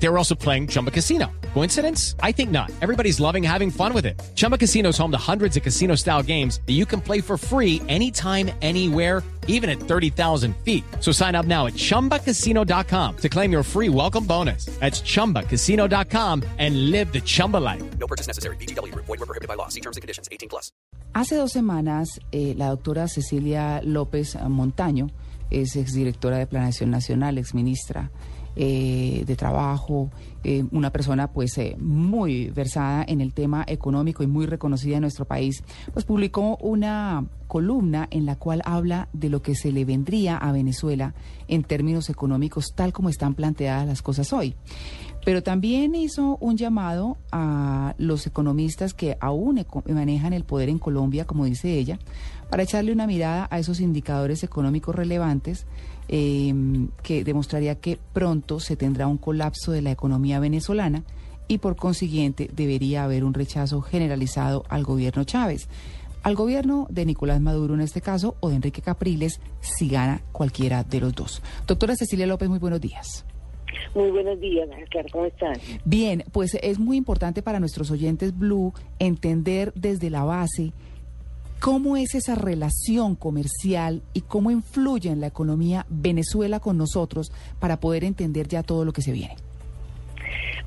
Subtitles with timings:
[0.00, 1.26] They were also playing Chumba Casino.
[1.54, 2.14] Coincidence?
[2.22, 2.70] I think not.
[2.80, 4.20] Everybody's loving having fun with it.
[4.34, 7.36] Chumba Casino is home to hundreds of casino style games that you can play for
[7.36, 10.84] free anytime, anywhere, even at 30,000 feet.
[11.00, 14.66] So sign up now at chumbacasino.com to claim your free welcome bonus.
[14.78, 17.82] That's chumbacasino.com and live the Chumba life.
[17.98, 18.56] No purchase necessary.
[18.56, 18.94] BGW.
[18.94, 19.68] Void were prohibited by law.
[19.68, 20.28] See terms and conditions.
[20.30, 20.70] 18 plus.
[21.14, 25.10] Hace dos semanas, eh, la doctora Cecilia López Montaño,
[25.50, 28.10] es exdirectora de Planeación Nacional, exministra
[28.56, 30.10] eh, de Trabajo,
[30.44, 35.02] eh, una persona pues eh, muy versada en el tema económico y muy reconocida en
[35.02, 39.84] nuestro país, pues publicó una columna en la cual habla de lo que se le
[39.84, 41.14] vendría a Venezuela
[41.48, 44.54] en términos económicos tal como están planteadas las cosas hoy.
[45.24, 51.26] Pero también hizo un llamado a los economistas que aún manejan el poder en Colombia,
[51.26, 51.98] como dice ella,
[52.50, 55.66] para echarle una mirada a esos indicadores económicos relevantes
[56.08, 56.54] eh,
[57.02, 61.04] que demostraría que pronto se tendrá un colapso de la economía venezolana
[61.48, 65.68] y por consiguiente debería haber un rechazo generalizado al gobierno Chávez.
[66.22, 70.84] Al gobierno de Nicolás Maduro en este caso o de Enrique Capriles si gana cualquiera
[70.84, 71.42] de los dos.
[71.66, 73.24] Doctora Cecilia López, muy buenos días.
[73.94, 75.54] Muy buenos días, Claro, ¿cómo están?
[75.84, 80.72] Bien, pues es muy importante para nuestros oyentes Blue entender desde la base
[81.60, 87.80] cómo es esa relación comercial y cómo influye en la economía Venezuela con nosotros para
[87.80, 89.36] poder entender ya todo lo que se viene.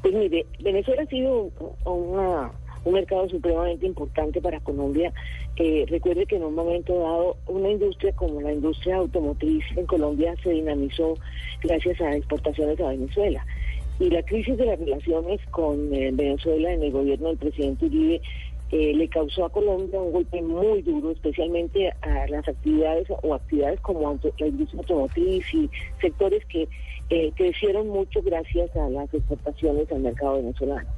[0.01, 1.51] Pues mire, Venezuela ha sido
[1.85, 5.13] un mercado supremamente importante para Colombia.
[5.57, 10.33] Eh, recuerde que en un momento dado una industria como la industria automotriz en Colombia
[10.43, 11.15] se dinamizó
[11.61, 13.45] gracias a exportaciones a Venezuela.
[13.99, 18.21] Y la crisis de las relaciones con eh, Venezuela en el gobierno del presidente Uribe
[18.71, 23.79] eh, le causó a Colombia un golpe muy duro, especialmente a las actividades o actividades
[23.81, 25.69] como auto- la industria automotriz y
[25.99, 26.69] sectores que
[27.09, 30.89] eh, crecieron mucho gracias a las exportaciones al mercado venezolano.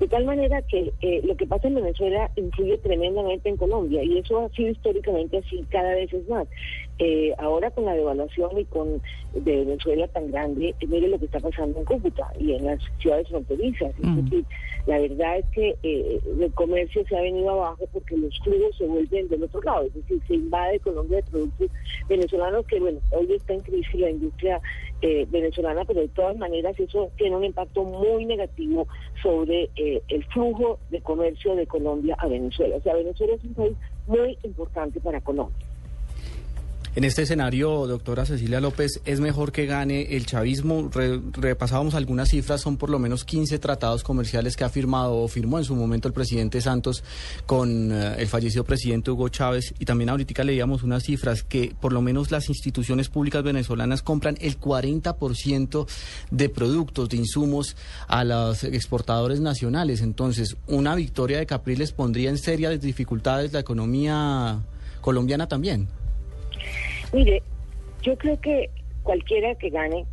[0.00, 4.18] De tal manera que eh, lo que pasa en Venezuela influye tremendamente en Colombia y
[4.18, 6.46] eso ha sido históricamente así cada vez es más.
[6.98, 9.00] Eh, ahora con la devaluación y con
[9.32, 12.80] de Venezuela tan grande, eh, mire lo que está pasando en Cúcuta y en las
[12.98, 13.94] ciudades fronterizas.
[14.02, 14.44] Es decir,
[14.86, 18.86] la verdad es que eh, el comercio se ha venido abajo porque los flujos se
[18.86, 21.70] vuelven del otro lado, es decir, se invade Colombia de productos
[22.08, 24.60] venezolanos que, bueno, hoy está en crisis la industria
[25.02, 28.88] eh, venezolana, pero de todas maneras eso tiene un impacto muy negativo
[29.22, 32.76] sobre eh, el flujo de comercio de Colombia a Venezuela.
[32.76, 33.76] O sea, Venezuela es un país
[34.08, 35.67] muy importante para Colombia.
[36.96, 40.88] En este escenario, doctora Cecilia López, ¿es mejor que gane el chavismo?
[40.92, 45.28] Re- repasábamos algunas cifras, son por lo menos 15 tratados comerciales que ha firmado o
[45.28, 47.04] firmó en su momento el presidente Santos
[47.46, 51.92] con eh, el fallecido presidente Hugo Chávez y también ahorita leíamos unas cifras que por
[51.92, 55.86] lo menos las instituciones públicas venezolanas compran el 40%
[56.32, 57.76] de productos, de insumos
[58.08, 60.00] a los exportadores nacionales.
[60.00, 64.58] Entonces, una victoria de Capriles pondría en serias dificultades la economía
[65.00, 65.86] colombiana también.
[67.12, 67.42] Mire,
[68.02, 68.70] yo creo que
[69.02, 70.06] cualquiera que gane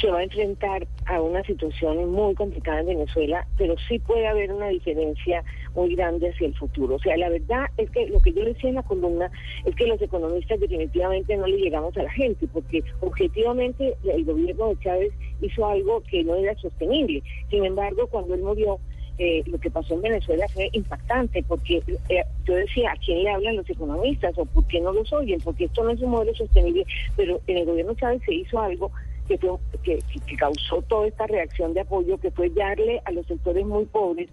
[0.00, 4.52] se va a enfrentar a una situación muy complicada en Venezuela, pero sí puede haber
[4.52, 5.42] una diferencia
[5.74, 6.96] muy grande hacia el futuro.
[6.96, 9.30] O sea, la verdad es que lo que yo decía en la columna
[9.64, 14.68] es que los economistas definitivamente no le llegamos a la gente, porque objetivamente el gobierno
[14.68, 17.22] de Chávez hizo algo que no era sostenible.
[17.50, 18.78] Sin embargo, cuando él murió,
[19.18, 23.30] eh, lo que pasó en Venezuela fue impactante, porque eh, yo decía, ¿a quién le
[23.30, 25.40] hablan los economistas o por qué no los oyen?
[25.40, 28.90] Porque esto no es un modelo sostenible, pero en el gobierno Chávez se hizo algo
[29.26, 29.50] que, fue,
[29.82, 33.84] que, que- causó toda esta reacción de apoyo, que fue darle a los sectores muy
[33.86, 34.28] pobres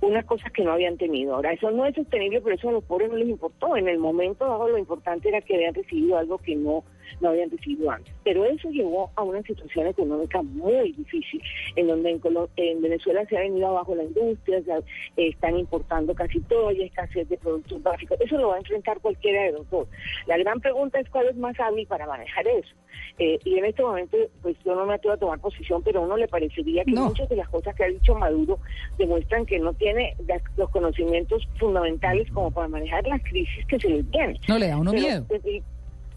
[0.00, 1.34] unas cosas que no habían tenido.
[1.34, 3.76] Ahora, eso no es sostenible, pero eso a los pobres no les importó.
[3.76, 6.84] En el momento dado lo importante era que habían recibido algo que no,
[7.20, 8.12] no habían recibido antes.
[8.24, 11.42] Pero eso llevó a una situación económica muy difícil,
[11.76, 14.78] en donde en, Colo- en Venezuela se ha venido abajo la industria, se ha-
[15.16, 18.18] eh, están importando casi todo, hay escasez de productos básicos.
[18.20, 19.88] Eso lo va a enfrentar cualquiera de los dos.
[20.26, 22.74] La gran pregunta es cuál es más hábil para manejar eso.
[23.18, 26.04] Eh, y en este momento, pues yo no me atrevo a tomar posición, pero a
[26.04, 27.06] uno le parecería que No.
[27.06, 28.58] muchas de las cosas que ha dicho Maduro
[28.98, 33.88] demuestran que no tiene las- los conocimientos fundamentales como para manejar las crisis que se
[33.88, 34.38] le vienen.
[34.48, 35.26] No, le da uno Pero, miedo.
[35.44, 35.62] eh,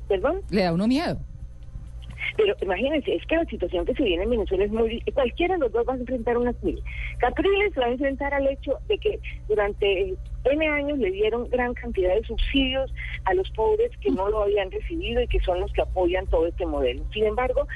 [0.07, 1.17] Perdón, Le da uno miedo.
[2.37, 5.01] pero imagínense, es que la situación que se viene en Venezuela es muy...
[5.13, 6.83] Cualquiera de los dos va a enfrentar una crisis.
[7.19, 10.15] Capriles va a enfrentar al hecho de que durante
[10.45, 12.93] N años le dieron gran cantidad de subsidios
[13.25, 16.47] a los pobres que no lo habían recibido y que son los que apoyan todo
[16.47, 17.03] este modelo.
[17.13, 17.67] Sin embargo,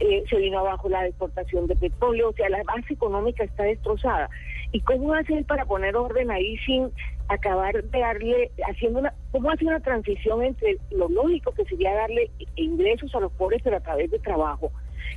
[0.00, 4.28] eh, se vino abajo la exportación de petróleo, o sea, la base económica está destrozada.
[4.72, 6.90] ¿Y cómo va a hacer para poner orden ahí sin
[7.28, 12.30] acabar de darle, haciendo una, cómo hacer una transición entre lo lógico que sería darle
[12.56, 14.72] ingresos a los pobres, pero a través de trabajo,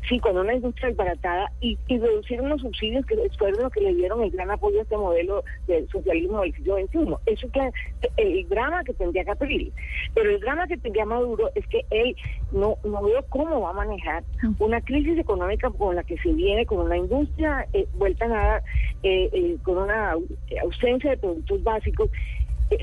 [0.08, 3.94] sí, con una industria desbaratada y, y reducir unos subsidios que fueron los que le
[3.94, 7.16] dieron el gran apoyo a este modelo del socialismo del siglo XXI.
[7.26, 7.74] Eso es
[8.18, 9.74] el drama que tendría Capriles.
[10.14, 12.16] Pero el drama que tendría Maduro es que él
[12.52, 14.24] no, no veo cómo va a manejar
[14.60, 18.64] una crisis económica con la que se viene, con una industria eh, vuelta a nada,
[19.04, 20.16] eh, eh, con una
[20.64, 22.10] ausencia de productos básicos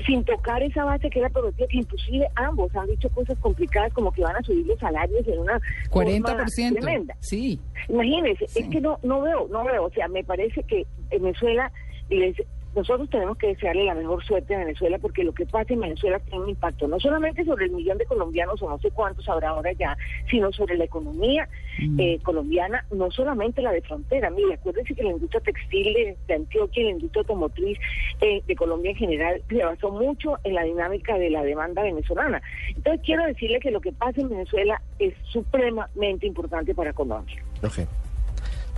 [0.05, 4.11] sin tocar esa base que era productiva, que inclusive ambos han dicho cosas complicadas como
[4.11, 7.15] que van a subir los salarios en una 40% tremenda.
[7.19, 7.59] Sí.
[7.87, 11.71] Imagínense, es que no no veo, no veo, o sea, me parece que Venezuela
[12.09, 12.35] les
[12.77, 16.19] nosotros tenemos que desearle la mejor suerte a Venezuela porque lo que pasa en Venezuela
[16.19, 19.49] tiene un impacto no solamente sobre el millón de colombianos o no sé cuántos habrá
[19.49, 19.97] ahora ya,
[20.29, 21.99] sino sobre la economía mm.
[21.99, 24.29] eh, colombiana, no solamente la de frontera.
[24.29, 25.91] Mire, acuérdense que la industria textil
[26.27, 27.79] de, Antioquia y la industria automotriz
[28.21, 32.43] eh, de Colombia en general se basó mucho en la dinámica de la demanda venezolana.
[32.75, 37.43] Entonces quiero decirle que lo que pasa en Venezuela es supremamente importante para Colombia.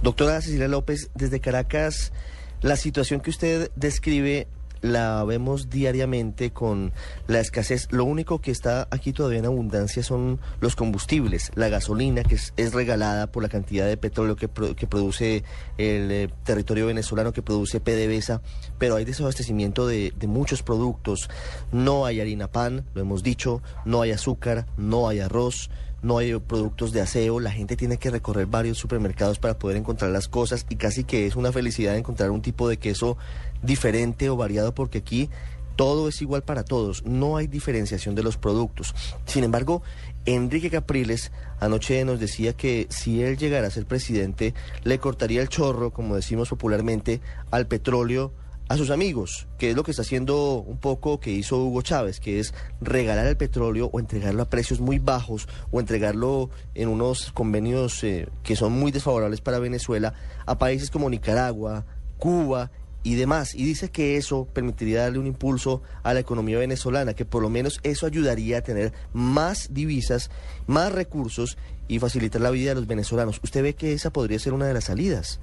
[0.02, 2.14] Doctora Cecilia López, desde Caracas...
[2.62, 4.48] La situación que usted describe
[4.82, 6.94] la vemos diariamente con
[7.28, 7.88] la escasez.
[7.92, 12.74] Lo único que está aquí todavía en abundancia son los combustibles, la gasolina que es,
[12.74, 15.44] regalada por la cantidad de petróleo que, que produce
[15.78, 18.42] el eh, territorio venezolano, que produce PDVSA,
[18.80, 21.30] pero hay desabastecimiento de, muchos productos.
[21.72, 25.70] No hay harina pan, lo hemos dicho, no hay azúcar, no hay arroz
[26.02, 30.12] no hay productos de aseo, la gente tiene que recorrer varios supermercados para poder encontrar
[30.12, 33.18] las cosas y casi que es una felicidad encontrar un tipo de queso
[33.62, 35.30] diferente o variado porque aquí
[35.76, 38.94] todo es igual para todos, no hay diferenciación de los productos.
[39.26, 39.82] Sin embargo,
[40.26, 41.32] Enrique Capriles
[41.62, 44.54] anoche nos decía que si él llegara a ser presidente,
[44.84, 48.34] le cortaría el chorro, como decimos popularmente, al petróleo
[48.70, 52.20] a sus amigos, que es lo que está haciendo un poco que hizo Hugo Chávez,
[52.20, 57.32] que es regalar el petróleo o entregarlo a precios muy bajos o entregarlo en unos
[57.32, 60.14] convenios eh, que son muy desfavorables para Venezuela
[60.46, 61.86] a países como Nicaragua,
[62.20, 62.70] Cuba
[63.02, 63.56] y demás.
[63.56, 67.50] Y dice que eso permitiría darle un impulso a la economía venezolana, que por lo
[67.50, 70.30] menos eso ayudaría a tener más divisas,
[70.68, 71.58] más recursos
[71.88, 73.40] y facilitar la vida de los venezolanos.
[73.44, 75.40] ¿Usted ve que esa podría ser una de las salidas?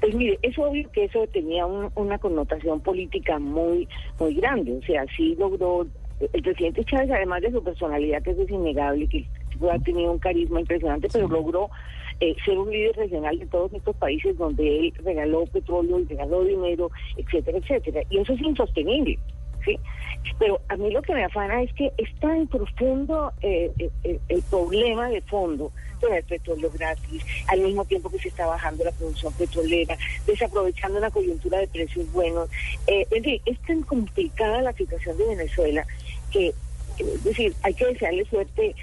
[0.00, 3.88] Pues mire, es obvio que eso tenía una connotación política muy,
[4.18, 4.72] muy grande.
[4.72, 5.86] O sea, sí logró,
[6.32, 9.26] el presidente Chávez, además de su personalidad, que es innegable, que
[9.70, 11.70] ha tenido un carisma impresionante, pero logró
[12.20, 16.44] eh, ser un líder regional de todos estos países donde él regaló petróleo y regaló
[16.44, 18.02] dinero, etcétera, etcétera.
[18.10, 19.18] Y eso es insostenible.
[19.64, 19.78] ¿Sí?
[20.38, 23.70] Pero a mí lo que me afana es que es tan profundo eh,
[24.04, 25.72] eh, el problema de fondo
[26.10, 31.10] el petróleo gratis, al mismo tiempo que se está bajando la producción petrolera, desaprovechando una
[31.10, 32.48] coyuntura de precios buenos.
[32.86, 33.06] Eh,
[33.44, 35.86] es tan complicada la situación de Venezuela
[36.30, 36.52] que,
[36.98, 38.74] es decir, hay que desearle suerte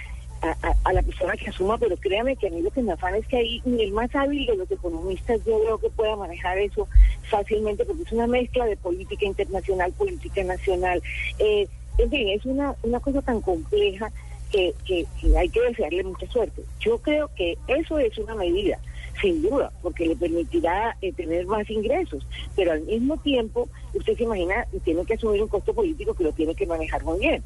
[0.41, 3.27] a, la persona que asuma, pero créame que a mí lo que me afana es
[3.27, 6.87] que ahí ni el más hábil de los economistas yo creo que pueda manejar eso
[7.29, 11.01] fácilmente, porque es una mezcla de política internacional, política nacional.
[11.39, 11.67] Eh,
[11.97, 14.11] en fin, es una, una cosa tan compleja
[14.51, 15.05] que, que,
[15.37, 16.63] hay que desearle mucha suerte.
[16.79, 18.79] Yo creo que eso es una medida,
[19.21, 24.23] sin duda, porque le permitirá eh, tener más ingresos, pero al mismo tiempo, usted se
[24.23, 27.43] imagina, tiene que asumir un costo político que lo tiene que manejar muy bien.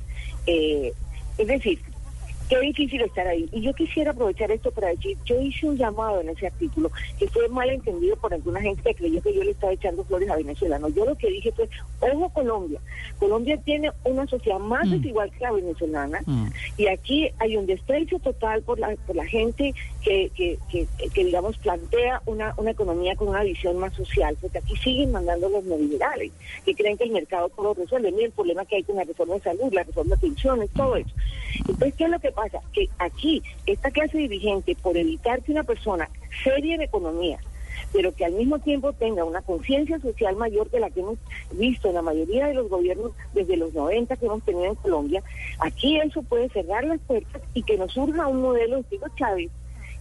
[0.47, 0.93] Eh,
[1.37, 1.79] es decir,
[2.49, 3.47] qué difícil estar ahí.
[3.51, 7.27] Y yo quisiera aprovechar esto para decir, yo hice un llamado en ese artículo que
[7.27, 10.35] fue mal entendido por alguna gente que creyó que yo le estaba echando flores a
[10.35, 10.79] Venezuela.
[10.79, 11.69] No, yo lo que dije fue,
[12.11, 12.79] ojo Colombia,
[13.19, 14.91] Colombia tiene una sociedad más mm.
[14.91, 16.47] desigual que la venezolana mm.
[16.77, 19.73] y aquí hay un desprecio total por la, por la gente
[20.03, 24.57] que, que, que, que, digamos, plantea una, una economía con una visión más social, porque
[24.57, 26.31] aquí siguen mandando los neoliberales,
[26.65, 28.11] que creen que el mercado todo resuelve.
[28.11, 30.95] Mira el problema que hay con la reforma de salud, la reforma de pensiones, todo
[30.97, 31.11] eso.
[31.59, 32.59] Entonces, ¿qué es lo que pasa?
[32.73, 36.09] Que aquí, esta clase dirigente, por evitar que una persona
[36.43, 37.39] seria en economía,
[37.91, 41.17] pero que al mismo tiempo tenga una conciencia social mayor que la que hemos
[41.51, 45.23] visto en la mayoría de los gobiernos desde los 90 que hemos tenido en Colombia,
[45.59, 49.51] aquí eso puede cerrar las puertas y que nos surja un modelo estilo Chávez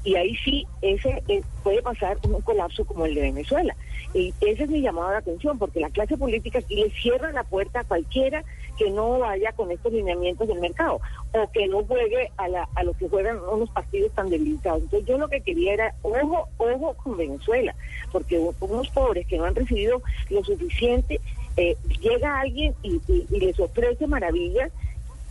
[0.04, 3.76] y ahí sí ese eh, puede pasar un colapso como el de Venezuela.
[4.14, 7.44] Y ese es mi llamado de atención, porque la clase política aquí le cierra la
[7.44, 8.44] puerta a cualquiera
[8.76, 11.00] que no vaya con estos lineamientos del mercado
[11.32, 14.82] o que no juegue a, la, a lo que juegan unos partidos tan debilitados.
[14.82, 17.74] Entonces yo lo que quería era, ojo, ojo con Venezuela,
[18.10, 21.20] porque unos pobres que no han recibido lo suficiente,
[21.56, 23.00] eh, llega alguien y,
[23.30, 24.70] les ofrece maravillas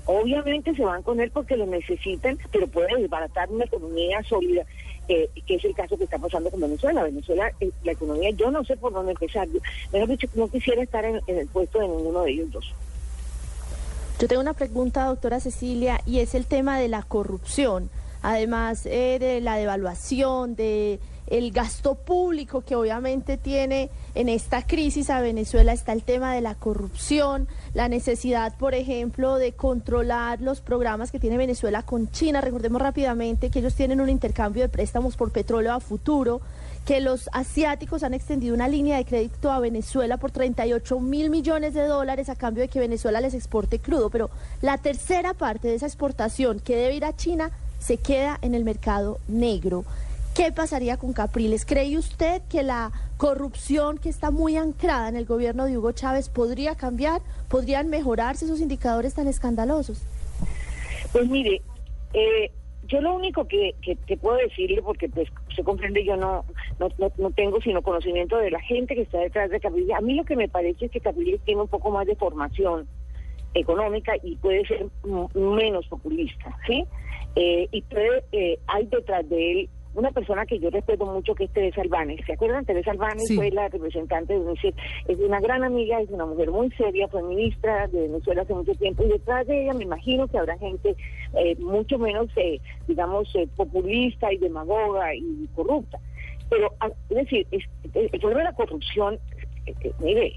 [0.05, 4.65] Obviamente se van con él porque lo necesitan, pero puede desbaratar una economía sólida.
[5.07, 7.03] eh, que es el caso que está pasando con Venezuela.
[7.03, 9.47] Venezuela, eh, la economía, yo no sé por dónde empezar.
[9.91, 12.73] Mejor dicho, no quisiera estar en el puesto de ninguno de ellos dos.
[14.21, 17.89] Yo tengo una pregunta, doctora Cecilia, y es el tema de la corrupción,
[18.21, 25.09] además eh, de la devaluación, de el gasto público que obviamente tiene en esta crisis
[25.09, 30.61] a Venezuela está el tema de la corrupción, la necesidad, por ejemplo, de controlar los
[30.61, 32.41] programas que tiene Venezuela con China.
[32.41, 36.41] Recordemos rápidamente que ellos tienen un intercambio de préstamos por petróleo a futuro
[36.85, 41.73] que los asiáticos han extendido una línea de crédito a Venezuela por 38 mil millones
[41.73, 44.29] de dólares a cambio de que Venezuela les exporte crudo, pero
[44.61, 48.63] la tercera parte de esa exportación que debe ir a China se queda en el
[48.63, 49.85] mercado negro.
[50.35, 51.65] ¿Qué pasaría con Capriles?
[51.65, 56.29] ¿Cree usted que la corrupción que está muy anclada en el gobierno de Hugo Chávez
[56.29, 57.21] podría cambiar?
[57.49, 60.01] ¿Podrían mejorarse esos indicadores tan escandalosos?
[61.11, 61.61] Pues mire,
[62.13, 62.49] eh,
[62.87, 66.45] yo lo único que, que, que puedo decirle, porque pues se comprende, yo no,
[66.79, 69.95] no, no, tengo sino conocimiento de la gente que está detrás de Capriles.
[69.95, 72.87] A mí lo que me parece es que Capriles tiene un poco más de formación
[73.53, 74.87] económica y puede ser
[75.33, 76.85] menos populista, ¿sí?
[77.35, 81.45] Eh, y puede, eh, hay detrás de él una persona que yo respeto mucho que
[81.45, 82.19] es Teresa Albanes.
[82.25, 82.65] ¿Se acuerdan?
[82.65, 83.35] Teresa Albanes Sí.
[83.35, 84.75] fue la representante de UNICEF.
[85.07, 88.73] Es una gran amiga, es una mujer muy seria, fue ministra de Venezuela hace mucho
[88.75, 90.95] tiempo y detrás de ella me imagino que habrá gente
[91.33, 95.99] eh, mucho menos, eh, digamos, eh, populista y demagoga y corrupta.
[96.49, 99.19] Pero, a- es decir, es- el problema de la corrupción,
[99.65, 100.33] eh, eh, mire,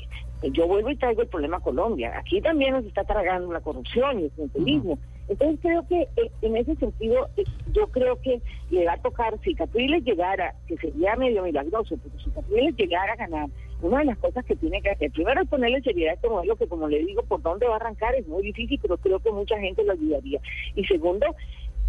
[0.52, 2.12] yo vuelvo y traigo el problema a Colombia.
[2.18, 4.98] Aquí también nos está tragando la corrupción y el clientelismo.
[5.28, 9.38] Entonces creo que eh, en ese sentido, eh, yo creo que le va a tocar,
[9.42, 13.48] si Capriles llegara, que sería medio milagroso, pero si Capriles llegara a ganar,
[13.80, 16.56] una de las cosas que tiene que hacer, primero es ponerle seriedad a este modelo,
[16.56, 19.30] que como le digo, por dónde va a arrancar es muy difícil, pero creo que
[19.30, 20.40] mucha gente lo ayudaría.
[20.74, 21.26] Y segundo,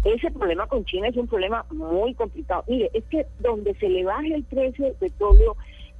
[0.04, 2.64] ese problema con China es un problema muy complicado.
[2.68, 5.56] Mire, es que donde se le baje el precio del petróleo,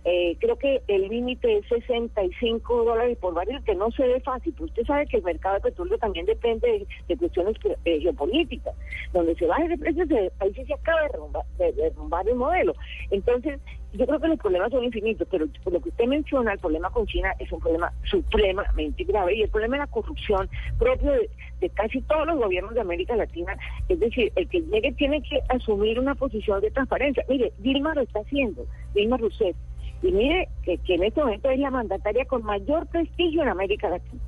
[0.08, 4.52] eh, creo que el límite es 65 dólares por barril, que no se ve fácil,
[4.52, 8.72] pero usted sabe que el mercado de petróleo también depende de, de cuestiones eh, geopolíticas.
[9.12, 12.36] Donde se baje el precio, se, ahí sí se acaba de derrumbar, de derrumbar el
[12.36, 12.74] modelo.
[13.10, 13.58] Entonces,
[13.94, 16.90] yo creo que los problemas son infinitos, pero por lo que usted menciona, el problema
[16.90, 20.48] con China es un problema supremamente grave y el problema de la corrupción
[20.78, 23.56] propio de, de casi todos los gobiernos de América Latina,
[23.88, 27.24] es decir, el que llegue tiene que asumir una posición de transparencia.
[27.28, 29.56] Mire, Dilma lo está haciendo, Dilma Rousseff,
[30.02, 33.88] y mire que, que en este momento es la mandataria con mayor prestigio en América
[33.88, 34.22] Latina.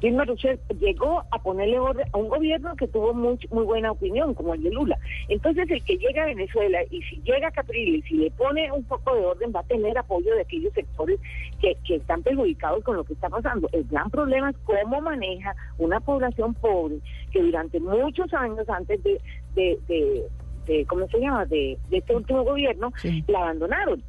[0.00, 4.34] Dilma Rousseff llegó a ponerle orden a un gobierno que tuvo muy, muy buena opinión,
[4.34, 4.98] como el de Lula.
[5.30, 8.84] Entonces, el que llega a Venezuela y si llega a Capriles y le pone un
[8.84, 11.18] poco de orden, va a tener apoyo de aquellos sectores
[11.62, 13.70] que, que están perjudicados con lo que está pasando.
[13.72, 16.98] El gran problema es cómo maneja una población pobre
[17.32, 19.18] que durante muchos años antes de,
[19.54, 20.24] de, de,
[20.66, 23.24] de ¿cómo se llama?, de, de este último gobierno, Sí.
[23.28, 24.02] la abandonaron.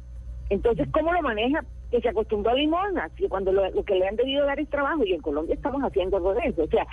[0.50, 1.64] Entonces, ¿cómo lo maneja?
[1.90, 4.68] Que se acostumbró a limosnas, que cuando lo, lo que le han debido dar es
[4.68, 6.64] trabajo, y en Colombia estamos haciendo algo de eso.
[6.64, 6.86] O sea,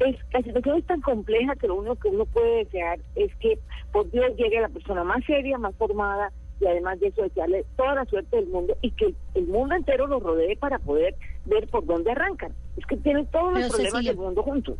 [0.00, 3.58] es, la situación es tan compleja que lo único que uno puede desear es que
[3.92, 7.96] por Dios llegue la persona más seria, más formada, y además de eso desearle toda
[7.96, 11.84] la suerte del mundo y que el mundo entero lo rodee para poder ver por
[11.84, 12.52] dónde arrancan.
[12.76, 14.78] Es que tienen todos los problemas Cecilia, del mundo juntos.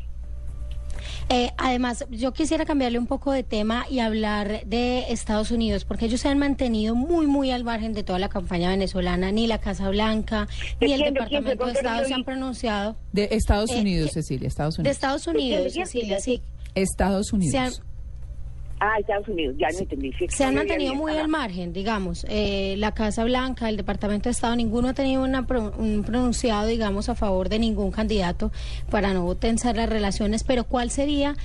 [1.28, 6.06] Eh, además, yo quisiera cambiarle un poco de tema y hablar de Estados Unidos, porque
[6.06, 9.32] ellos se han mantenido muy, muy al margen de toda la campaña venezolana.
[9.32, 10.46] Ni la Casa Blanca,
[10.78, 11.04] ¿De ni el de?
[11.06, 12.96] ¿De Departamento de Estado se han pronunciado.
[13.12, 14.96] De Estados Eh, Unidos, Cecilia, Estados De Unidos.
[14.96, 16.42] Estados Unidos, Cecilia, sí.
[16.76, 17.82] Estados Unidos.
[18.78, 20.12] Ah, Estados Unidos, ya no entendí.
[20.18, 22.26] sí, se han mantenido muy al margen, digamos.
[22.28, 26.66] Eh, la Casa Blanca, el Departamento de Estado, ninguno ha tenido una pro- un pronunciado,
[26.66, 28.52] digamos, a favor de ningún candidato
[28.90, 30.44] para no tensar las relaciones.
[30.44, 31.36] Pero ¿cuál sería,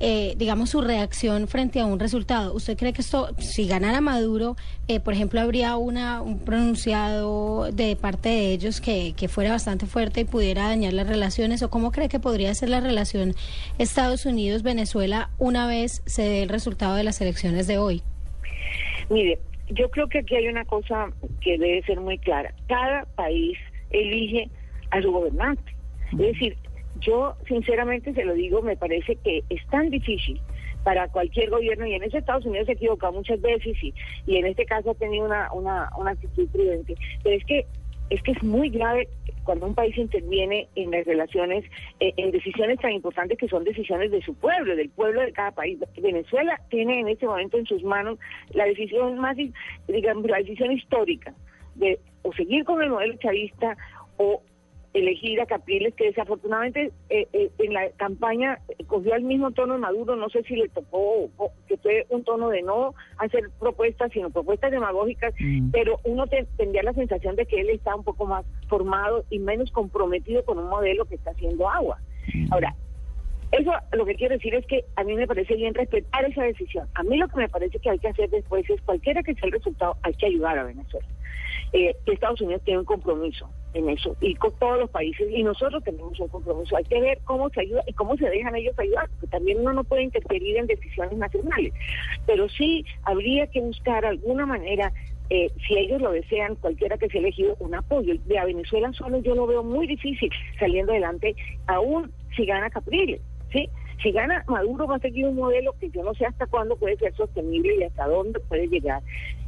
[0.00, 2.54] eh, digamos, su reacción frente a un resultado?
[2.54, 4.56] ¿Usted cree que esto, si ganara Maduro,
[4.88, 9.86] eh, por ejemplo, habría una, un pronunciado de parte de ellos que, que fuera bastante
[9.86, 11.62] fuerte y pudiera dañar las relaciones?
[11.62, 13.36] ¿O cómo cree que podría ser la relación
[13.78, 18.02] Estados Unidos-Venezuela una vez se dé el resultado de las elecciones de hoy?
[19.10, 22.54] Mire, yo creo que aquí hay una cosa que debe ser muy clara.
[22.68, 23.58] Cada país
[23.90, 24.48] elige
[24.90, 25.74] a su gobernante.
[26.12, 26.56] Es decir,
[27.00, 30.40] yo sinceramente se lo digo, me parece que es tan difícil
[30.82, 33.92] para cualquier gobierno, y en ese Estados Unidos se ha equivocado muchas veces y,
[34.26, 36.94] y en este caso ha tenido una, una, una actitud prudente.
[37.22, 37.66] Pero es que
[38.10, 39.08] es que es muy grave
[39.44, 41.64] cuando un país interviene en las relaciones,
[42.00, 45.52] eh, en decisiones tan importantes que son decisiones de su pueblo, del pueblo de cada
[45.52, 45.78] país.
[46.00, 48.18] Venezuela tiene en este momento en sus manos
[48.52, 49.36] la decisión más,
[49.88, 51.32] digamos, la decisión histórica
[51.76, 53.76] de o seguir con el modelo chavista
[54.18, 54.42] o
[54.92, 59.78] elegir a Capriles, que desafortunadamente eh, eh, en la campaña cogió el mismo tono de
[59.80, 64.10] Maduro, no sé si le tocó, o- que fue un tono de no hacer propuestas,
[64.12, 65.70] sino propuestas demagógicas, Mm.
[65.70, 69.38] pero uno te- tendría la sensación de que él está un poco más formado y
[69.38, 71.98] menos comprometido con un modelo que está haciendo agua.
[72.50, 72.74] Ahora,
[73.52, 76.88] eso lo que quiero decir es que a mí me parece bien respetar esa decisión.
[76.94, 79.46] A mí lo que me parece que hay que hacer después es, cualquiera que sea
[79.46, 81.06] el resultado, hay que ayudar a Venezuela.
[81.72, 85.82] Eh, Estados Unidos tiene un compromiso en eso y con todos los países y nosotros
[85.84, 86.76] tenemos un compromiso.
[86.76, 89.72] Hay que ver cómo se ayuda y cómo se dejan ellos ayudar, porque también uno
[89.72, 91.72] no puede interferir en decisiones nacionales.
[92.26, 94.92] Pero sí habría que buscar alguna manera
[95.30, 98.14] eh, si ellos lo desean, cualquiera que sea elegido, un apoyo.
[98.26, 101.36] De a Venezuela solo yo lo veo muy difícil saliendo adelante,
[101.68, 103.20] aún si gana Capriles,
[103.52, 103.68] ¿sí?
[104.02, 106.96] Si gana Maduro va a seguir un modelo que yo no sé hasta cuándo puede
[106.96, 109.02] ser sostenible y hasta dónde puede llegar.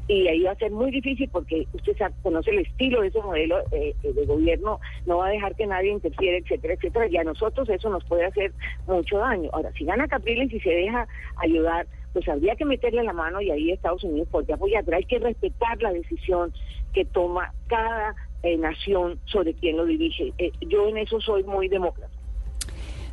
[0.08, 3.22] Y ahí va a ser muy difícil porque usted sabe- conoce el estilo de ese
[3.22, 7.06] modelo eh, eh, de gobierno, no va a dejar que nadie interfiera, etcétera, etcétera.
[7.08, 8.52] Y a nosotros eso nos puede hacer
[8.86, 9.48] mucho daño.
[9.52, 11.06] Ahora, si gana Capriles y se deja
[11.36, 15.04] ayudar, pues habría que meterle la mano y ahí Estados Unidos podría apoyar, pero hay
[15.04, 16.52] que respetar la decisión
[16.92, 20.34] que toma cada eh, nación sobre quién lo dirige.
[20.60, 22.12] Yo en eso soy muy demócrata.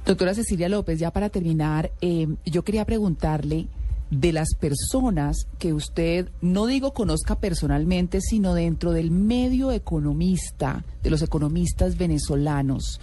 [0.10, 3.68] Doctora Cecilia López, ya para terminar, eh, yo quería preguntarle
[4.10, 11.12] de las personas que usted, no digo conozca personalmente, sino dentro del medio economista, de
[11.12, 13.00] los economistas venezolanos,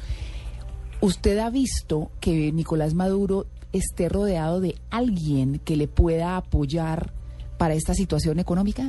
[1.01, 7.13] ¿usted ha visto que Nicolás Maduro esté rodeado de alguien que le pueda apoyar
[7.57, 8.83] para esta situación económica?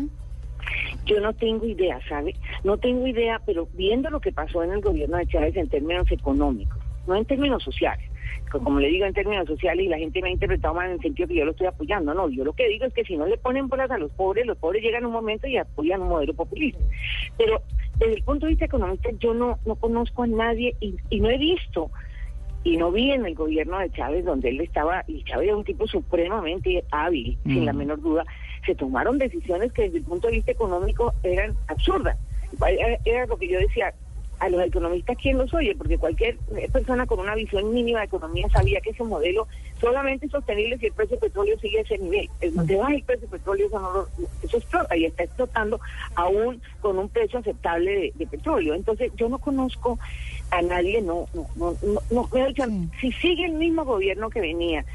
[1.06, 2.34] Yo no tengo idea, ¿sabe?
[2.64, 6.12] No tengo idea, pero viendo lo que pasó en el gobierno de Chávez en términos
[6.12, 6.77] económicos,
[7.08, 8.06] no en términos sociales,
[8.52, 10.94] co- como le digo en términos sociales y la gente me ha interpretado mal en
[10.94, 13.16] el sentido que yo lo estoy apoyando, no, yo lo que digo es que si
[13.18, 16.10] no le ponen bolas a los pobres, los pobres llegan un momento y apoyan un
[16.10, 16.80] modelo populista.
[17.38, 17.62] Pero
[17.98, 21.30] desde el punto de vista económico yo no, no conozco a nadie y, y no
[21.30, 21.90] he visto
[22.64, 25.64] y no vi en el gobierno de Chávez donde él estaba, y Chávez era un
[25.64, 28.26] tipo supremamente hábil, sin la menor duda,
[28.66, 32.18] se tomaron decisiones que desde el punto de vista económico eran absurdas.
[33.06, 33.94] Era lo que yo decía,
[34.40, 35.76] a los economistas, ¿quién los oye?
[35.76, 36.38] Porque cualquier
[36.72, 39.48] persona con una visión mínima de economía sabía que ese modelo
[39.80, 42.30] solamente es sostenible si el precio del petróleo sigue ese nivel.
[42.42, 44.10] El donde baja el precio del petróleo, eso, no lo-
[44.44, 45.80] eso explota y está explotando
[46.16, 48.76] aún con un precio aceptable de, de petróleo.
[48.76, 49.98] Entonces, yo no conozco
[50.52, 52.90] a nadie, no, no, no, no, no, mejor dicho, Sí.
[53.02, 54.86] si sigue el mismo gobierno que venía,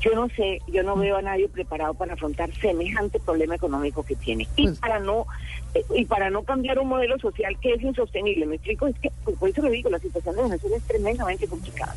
[0.00, 4.16] yo no sé, yo no veo a nadie preparado para afrontar semejante problema económico que
[4.16, 5.26] tiene y Pues- para no
[5.74, 8.46] eh, y para no cambiar un modelo social que es insostenible.
[8.46, 11.46] Me explico, es que pues, por eso le digo, la situación de Venezuela es tremendamente
[11.46, 11.94] complicada.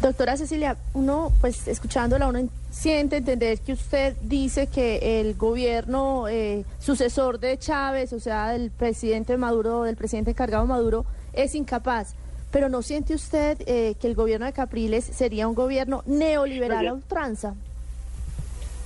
[0.00, 6.64] Doctora Cecilia, uno, pues escuchándola, uno siente entender que usted dice que el gobierno eh,
[6.80, 12.14] sucesor de Chávez, o sea, del presidente Maduro, del presidente encargado Maduro, es incapaz.
[12.52, 16.90] Pero ¿no siente usted eh, que el gobierno de Capriles sería un gobierno neoliberal No,
[16.90, 17.54] a ultranza?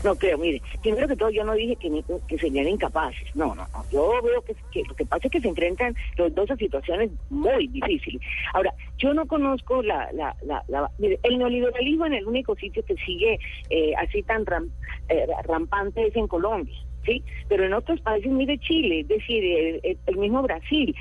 [0.05, 3.67] No creo, mire, primero que todo yo no dije que, que serían incapaces, no, no,
[3.75, 3.85] no.
[3.91, 7.11] yo veo que, que lo que pasa es que se enfrentan los dos a situaciones
[7.31, 8.21] muy difíciles.
[8.53, 12.85] Ahora, yo no conozco la, la, la, la- mire, el neoliberalismo en el único sitio
[12.85, 14.69] que sigue eh, así tan ram-
[15.09, 16.77] eh, rampante es en Colombia.
[17.07, 17.23] ¿Sí?
[17.49, 20.95] Pero en otros países, mire Chile, es decir, el, el- mismo Brasil,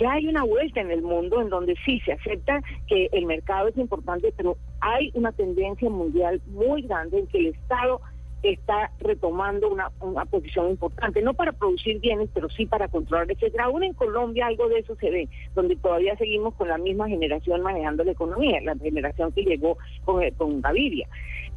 [0.00, 3.68] ya hay una vuelta en el mundo en donde sí se acepta que el mercado
[3.68, 8.00] es importante, pero hay una tendencia mundial muy grande en que el Estado
[8.42, 13.64] está retomando una, una posición importante, no para producir bienes, pero sí para controlar, etcétera.
[13.64, 17.60] Aún en Colombia algo de eso se ve, donde todavía seguimos con la misma generación
[17.62, 21.06] manejando la economía, la generación que llegó con, eh, con Gaviria.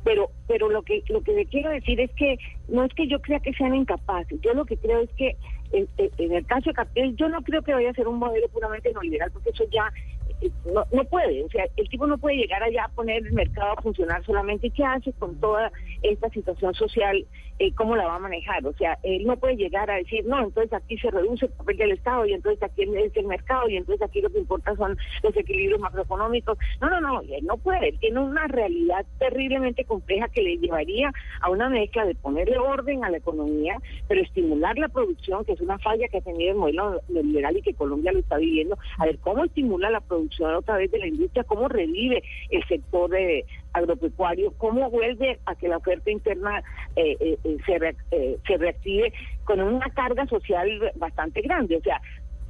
[0.03, 3.21] Pero, pero lo que lo que le quiero decir es que no es que yo
[3.21, 5.37] crea que sean incapaces, yo lo que creo es que
[5.71, 8.19] en, en- en el caso de Capel, yo no creo que vaya a ser un
[8.19, 9.91] modelo puramente neoliberal, porque eso ya
[10.22, 10.22] eh,
[10.65, 13.73] no, no puede, o sea, el tipo no puede llegar allá a poner el mercado
[13.77, 14.67] a funcionar solamente.
[14.67, 17.25] ¿Y qué hace con toda esta situación social?
[17.59, 18.65] Eh, ¿Cómo la va a manejar?
[18.65, 21.77] O sea, él no puede llegar a decir, no, entonces aquí se reduce el papel
[21.77, 24.97] del Estado y entonces aquí es el mercado y entonces aquí lo que importa son
[25.21, 26.57] los equilibrios macroeconómicos.
[26.81, 31.11] No, no, no, él no puede, él tiene una realidad terriblemente compleja que le llevaría
[31.41, 35.61] a una mezcla de ponerle orden a la economía, pero estimular la producción, que es
[35.61, 39.05] una falla que ha tenido el modelo neoliberal y que Colombia lo está viviendo, a
[39.05, 43.45] ver cómo estimula la producción otra vez de la industria, cómo revive el sector de
[43.73, 46.63] agropecuario, cómo vuelve a que la oferta interna
[46.95, 49.11] eh, eh, eh, se, re- eh, se reactive
[49.45, 51.77] con una carga social bastante grande.
[51.77, 51.99] O sea,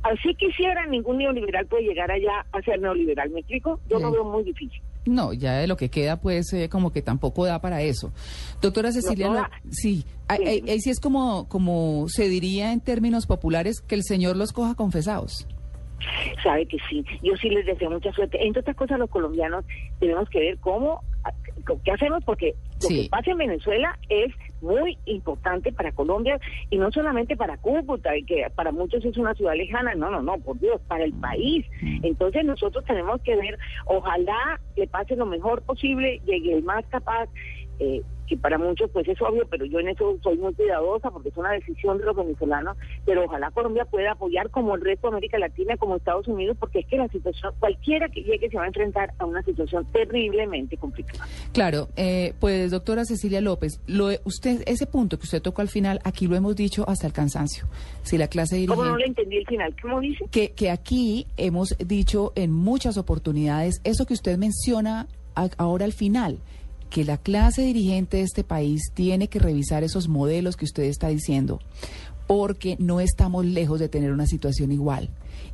[0.04, 3.30] así quisiera, ningún neoliberal puede llegar allá a ser neoliberal.
[3.30, 3.80] ¿Me explico?
[3.90, 4.82] Yo lo veo muy difícil.
[5.06, 8.14] No, ya de lo que queda, pues, eh, como que tampoco da para eso.
[8.62, 13.28] Doctora Cecilia, no sí, ahí, ahí- ahí sí es como, como se diría en términos
[13.28, 15.46] populares, que el Señor los coja confesados.
[16.44, 18.46] Sabe que sí, yo sí les deseo mucha suerte.
[18.46, 19.64] Entre otras cosas, los colombianos
[20.00, 21.02] tenemos que ver cómo,
[21.86, 23.04] qué hacemos, porque lo Sí.
[23.04, 28.46] que pasa en Venezuela es muy importante para Colombia y no solamente para Cúcuta, que
[28.56, 31.66] para muchos es una ciudad lejana, no, no, no, por Dios, para el país.
[32.02, 37.30] Entonces nosotros tenemos que ver, ojalá le pase lo mejor posible, llegue el más capaz.
[37.80, 41.30] eh, que para muchos pues es obvio, pero yo en eso soy muy cuidadosa porque
[41.30, 45.14] es una decisión de los venezolanos, pero ojalá Colombia pueda apoyar como el resto de
[45.18, 48.64] América Latina, como Estados Unidos, porque es que la situación, cualquiera que llegue se va
[48.64, 51.26] a enfrentar a una situación terriblemente complicada.
[51.54, 56.00] Claro, eh, pues doctora Cecilia López, lo, usted ese punto que usted tocó al final,
[56.04, 57.66] aquí lo hemos dicho hasta el cansancio.
[58.04, 58.76] Si la clase dirigente...
[58.78, 59.76] ¿Cómo no le entendí el final?
[59.82, 60.26] ¿Cómo dice?
[60.32, 65.94] que, que aquí hemos dicho en muchas oportunidades eso que usted menciona a- ahora al
[65.94, 66.38] final,
[66.94, 71.08] que la clase dirigente de este país tiene que revisar esos modelos que usted está
[71.08, 71.60] diciendo,
[72.28, 75.10] porque no estamos lejos de tener una situación igual.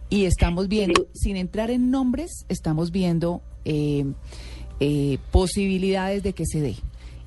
[0.10, 4.04] Y estamos viendo, sin entrar en nombres, estamos viendo eh,
[4.82, 6.76] eh, posibilidades de que se dé.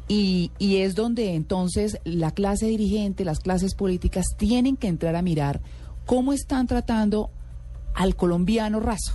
[0.08, 5.22] Y, y es donde entonces la clase dirigente, las clases políticas tienen que entrar a
[5.22, 5.62] mirar
[6.04, 7.30] cómo están tratando
[7.94, 9.14] al colombiano raso.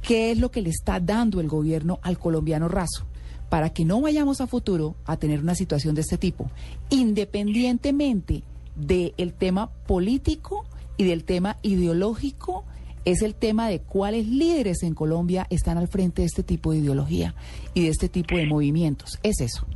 [0.00, 3.04] ¿Qué es lo que le está dando el gobierno al colombiano raso?
[3.48, 6.50] Para que no vayamos a futuro a tener una situación de este tipo,
[6.90, 8.42] independientemente
[8.76, 10.64] del tema político
[10.96, 12.64] y del tema ideológico,
[13.04, 16.78] es el tema de cuáles líderes en Colombia están al frente de este tipo de
[16.78, 17.34] ideología
[17.74, 19.18] y de este tipo de movimientos.
[19.22, 19.66] Es eso.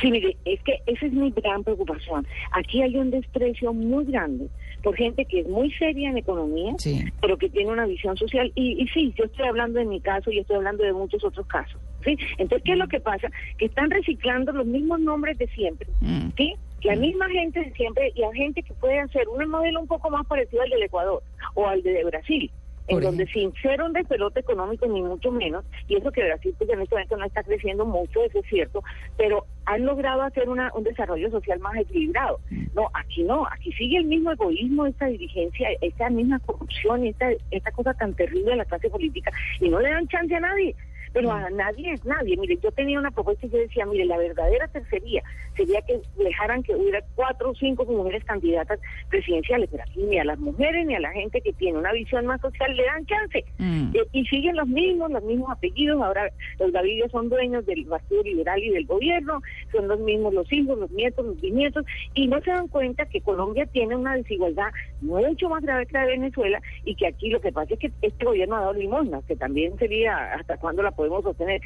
[0.00, 2.26] Sí, mire, es que esa es mi gran preocupación.
[2.52, 4.48] Aquí hay un desprecio muy grande
[4.82, 7.04] por gente que es muy seria en economía, Sí.
[7.20, 8.50] pero que tiene una visión social.
[8.54, 11.46] Y, y sí, yo estoy hablando de mi caso y estoy hablando de muchos otros
[11.46, 11.80] casos.
[12.04, 12.18] ¿Sí?
[12.38, 13.28] Entonces, ¿qué es lo que pasa?
[13.58, 15.88] Que están reciclando los mismos nombres de siempre.
[16.00, 16.30] Mm.
[16.36, 16.54] ¿sí?
[16.82, 20.10] La misma gente de siempre y a gente que puede hacer un modelo un poco
[20.10, 21.22] más parecido al del Ecuador
[21.54, 22.50] o al de Brasil.
[22.88, 26.68] En donde sin ser un despelote económico ni mucho menos, y eso que Brasil pues
[26.70, 28.82] en este momento no está creciendo mucho, eso es cierto,
[29.16, 32.40] pero han logrado hacer una, un desarrollo social más equilibrado.
[32.74, 37.70] No, aquí no, aquí sigue el mismo egoísmo, esta dirigencia, esta misma corrupción, esta, esta
[37.70, 40.74] cosa tan terrible de la clase política, y no le dan chance a nadie.
[41.12, 42.36] Pero a nadie es nadie.
[42.36, 45.22] Mire, yo tenía una propuesta y yo decía, mire, la verdadera tercería
[45.56, 50.24] sería que dejaran que hubiera cuatro o cinco mujeres candidatas presidenciales, pero aquí ni a
[50.24, 53.44] las mujeres ni a la gente que tiene una visión más social le dan chance.
[53.58, 53.90] Mm.
[53.94, 56.00] Eh, y siguen los mismos, los mismos apellidos.
[56.00, 59.40] Ahora los Gavidios son dueños del Partido Liberal y del gobierno,
[59.72, 63.20] son los mismos los hijos, los nietos, los bisnietos, y no se dan cuenta que
[63.20, 64.70] Colombia tiene una desigualdad
[65.00, 67.92] mucho más grave que la de Venezuela y que aquí lo que pasa es que
[68.02, 71.60] este gobierno ha dado limosnas, que también sería hasta cuándo la podemos sostener.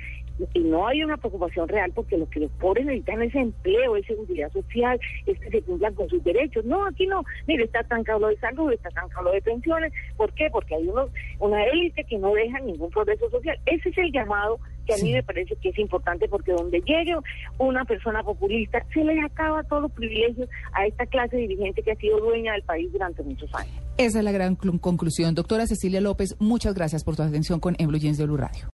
[0.53, 4.05] Y no hay una preocupación real porque lo que los pobres necesitan es empleo, es
[4.07, 6.65] seguridad social, es que se cumplan con sus derechos.
[6.65, 7.23] No, aquí no.
[7.47, 9.93] Mire, está estancado lo de salud, está estancado lo de pensiones.
[10.17, 10.49] ¿Por qué?
[10.51, 13.57] Porque hay unos, una élite que no deja ningún progreso social.
[13.67, 17.15] Ese es el llamado que a mí me parece que es importante porque donde llegue
[17.59, 21.97] una persona populista se les acaba todos los privilegios a esta clase dirigente que ha
[21.97, 23.73] sido dueña del país durante muchos años.
[23.97, 25.35] Esa es la gran clu- conclusión.
[25.35, 28.67] Doctora Cecilia López, muchas gracias por su atención con Blue Jeans de Blue Radio.